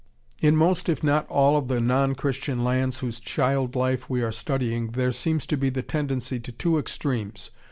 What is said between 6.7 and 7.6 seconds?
extremes.